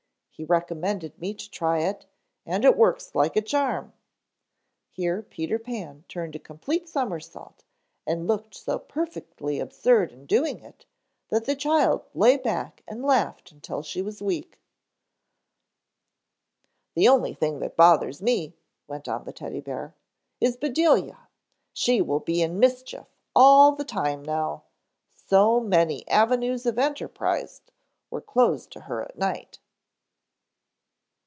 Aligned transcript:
He 0.33 0.45
recommended 0.45 1.19
me 1.21 1.35
to 1.35 1.51
try 1.51 1.81
it 1.81 2.07
and 2.47 2.65
it 2.65 2.75
works 2.75 3.13
like 3.13 3.35
a 3.35 3.43
charm." 3.43 3.93
Here 4.89 5.21
Peter 5.21 5.59
Pan 5.59 6.03
turned 6.07 6.35
a 6.35 6.39
complete 6.39 6.89
somersault 6.89 7.63
and 8.07 8.25
looked 8.25 8.55
so 8.55 8.79
perfectly 8.79 9.59
absurd 9.59 10.11
in 10.11 10.25
doing 10.25 10.59
it 10.59 10.87
that 11.29 11.45
the 11.45 11.55
child 11.55 12.05
lay 12.15 12.37
back 12.37 12.81
and 12.87 13.03
laughed 13.03 13.51
until 13.51 13.83
she 13.83 14.01
was 14.01 14.19
weak. 14.19 14.59
"The 16.95 17.07
only 17.07 17.35
thing 17.35 17.59
that 17.59 17.75
bothers 17.77 18.19
me," 18.19 18.55
went 18.87 19.07
on 19.07 19.25
the 19.25 19.33
Teddy 19.33 19.61
bear, 19.61 19.93
"is 20.39 20.57
Bedelia. 20.57 21.27
She 21.71 22.01
will 22.01 22.19
be 22.21 22.41
in 22.41 22.57
mischief 22.57 23.05
all 23.35 23.73
the 23.73 23.85
time 23.85 24.23
now. 24.23 24.63
So 25.13 25.59
many 25.59 26.07
avenues 26.07 26.65
of 26.65 26.79
enterprise 26.79 27.61
were 28.09 28.21
closed 28.21 28.71
to 28.71 28.79
her 28.89 29.03
at 29.03 29.15
night." 29.19 29.59